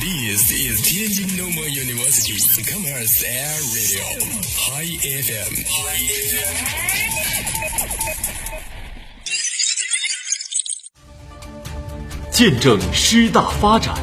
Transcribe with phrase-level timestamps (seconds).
[0.00, 4.02] This is Tianjin Normal University Commerce Air Radio
[4.58, 5.54] High FM。
[12.30, 13.94] 见证师大发展，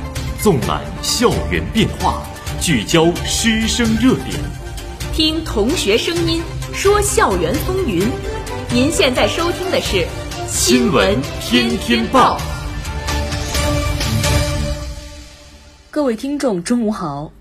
[0.42, 2.24] 纵览校园变化，
[2.62, 4.40] 聚焦师生热点，
[5.14, 6.42] 听同学声音，
[6.74, 8.10] 说校园风云。
[8.72, 9.98] 您现在收听的是
[10.48, 12.40] 《新闻天天报》。
[15.94, 17.34] 各位听众，中午好。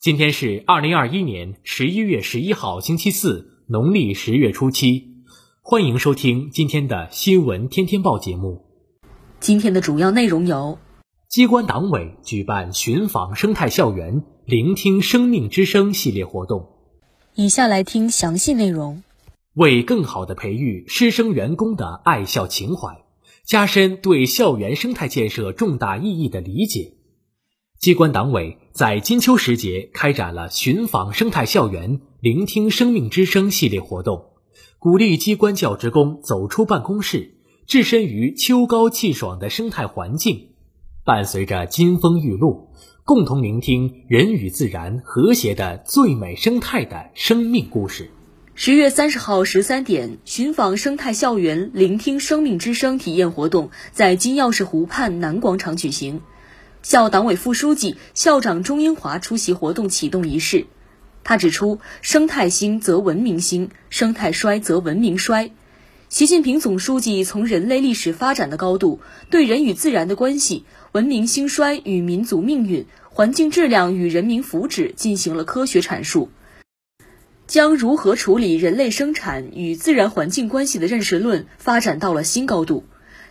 [0.00, 5.22] 今天是二零二一年十一月十一号，星期四，农历十月初七。
[5.60, 8.64] 欢迎收听今天的《新闻天天报》节目。
[9.38, 10.80] 今天的主要内容有：
[11.28, 16.70] 机关党委举办寻访生态校园、聆听生命之声系列活动。
[17.36, 19.04] 以下来听详细内容。
[19.54, 23.04] 为更好地培育师生员工的爱校情怀，
[23.44, 26.94] 加深对校园生态建设重大意义的理解，
[27.82, 34.26] 机关党委在金秋时节开展了寻访生态校园、聆听生命之声系列活动，
[34.78, 37.34] 鼓励机关教职工走出办公室，
[37.66, 40.50] 置身于秋高气爽的生态环境，
[41.04, 42.68] 伴随着金风玉露，
[43.02, 48.12] 共同聆听人与自然和谐的最美生态的生命故事。
[48.54, 56.20] 十月三十号十三点，寻访生态校园、聆听生命之声体验活动在金钥匙湖畔南广场举行。
[56.82, 60.66] 校党委副书记、校长钟英华出席活动启动仪式。
[61.22, 65.52] 他指出，生态兴则文明兴，生态衰则文明衰。
[66.08, 76.30] 习近平总书记从人类历史发展的高度，对人与自然的关系、文明兴衰与民族命运、环境质量与人民福祉进行了科学阐述。
[77.46, 82.84] 将如何处理人类生产与自然环境关系的认识论发展到了新高度，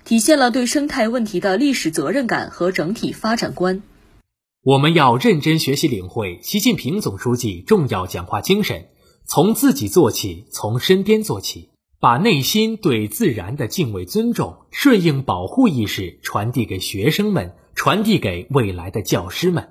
[0.03, 3.83] 体现了对生态问题的历史责任感和整体发展观。
[4.63, 8.89] 我们要认真学习领会习近平总书记重要讲话精神，
[9.25, 11.69] 从自己做起，从身边做起，
[11.99, 19.69] 把内心对自然的敬畏、尊重、顺应、保护意识传递给学生们，传递给未来的教师们。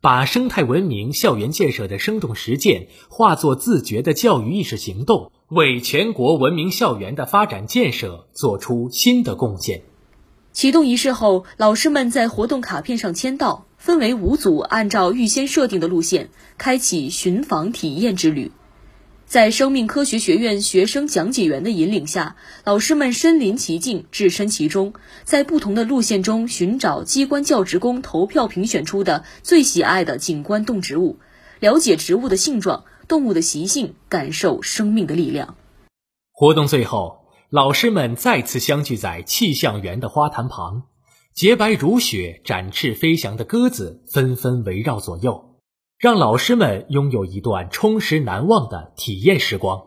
[0.00, 9.82] 把生态文明校园建设的生动实践化作自觉的教育意识行动，为全国文明校园的发展建设做出新的贡献。
[10.52, 18.52] 启动仪式后，老师们在活动卡片上签到，分为五组，按照预先设定的路线，开启寻访体验之旅。
[19.26, 24.94] 在生命科学学院学生讲解员的引领下，老师们身临其境、置身其中，
[25.24, 31.18] 在不同的路线中寻找机关教职工投票评选出的最喜爱的景观动植物，
[31.58, 35.56] 了解植物的性状、动物的习性，感受生命的力量。
[36.32, 40.84] 活动最后，老师们再次相聚在气象园的花坛旁，
[41.34, 45.50] 洁白如雪、展翅飞翔的鸽子纷纷围绕左右。
[45.96, 49.80] 让老师们拥有一段充实难忘的体验时光。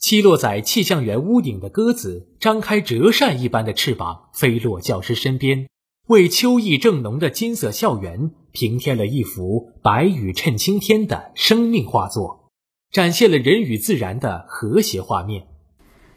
[0.00, 5.68] 栖落在气象园屋顶的鸽子，张开折扇一般的翅膀，飞落教师身边，
[6.06, 12.48] 为秋意正浓的金色校园平添了一幅白羽衬青天的生命画作，
[12.90, 15.46] 展现了人与自然的和谐画面。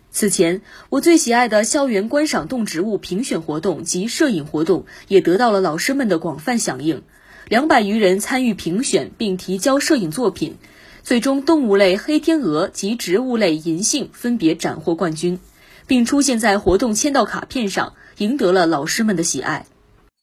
[0.09, 7.03] 此前，我最喜爱的校园观赏动植物评选活动及摄影活动，也得到了老师们的广泛响应。
[7.49, 10.55] 两百余人参与评选并提交摄影作品，
[11.03, 15.39] 最终动物类黑天鹅及植物类银杏分别斩获冠军，
[15.87, 19.65] 并出现在活动签到卡片上，赢得了老师们的喜爱。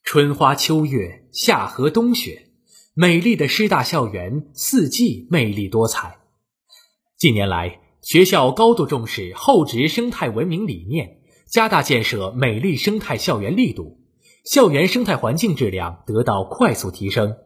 [0.06, 2.46] 春花秋月，夏荷冬雪，
[2.94, 6.18] 美丽的师大校园四季魅力多彩。
[7.18, 11.18] 近年来，学校高度重视厚植生态文明理念，
[11.50, 13.98] 加大建设美丽生态校园力度。
[14.44, 17.38] 校园生态环境质量得到快速提升，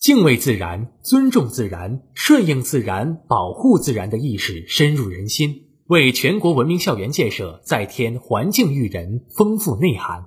[0.00, 10.26] 敬畏自然、尊重自然、顺应自然、保护自然的意识深入人心，为全国文明校园建设再添环境育人丰富内涵。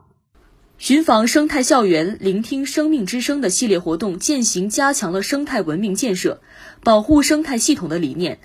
[0.82, 6.42] 寻访生态校园、聆听生命之声的系列活动，践行加强了生态文明建设、
[6.84, 8.40] 保护生态系统的理念。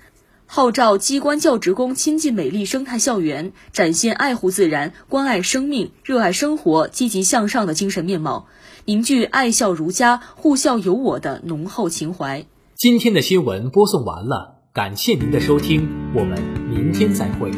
[0.45, 8.45] 号召机关教职工亲近美丽生态校园，展现爱护自然、关爱生命、热爱生活、积极向上的精神面貌，
[8.85, 12.45] 凝聚爱校如家、护校有我的浓厚情怀。
[12.75, 17.49] 今天的新闻播送完了，感谢您的收听，我们明天再会。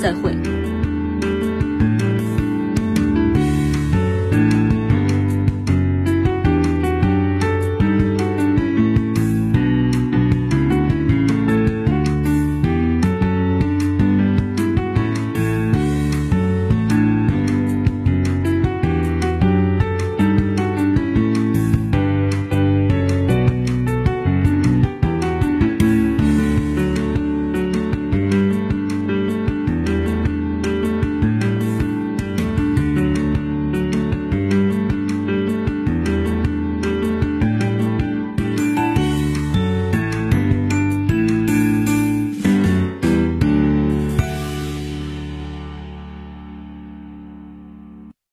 [0.00, 0.61] 再会。